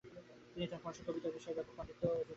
[0.53, 2.29] তিনি তার ফরাসি কবিতার বিষয়ে ব্যাপক পাণ্ডিত্য ও আগ্রহ ব্যক্ত করেন।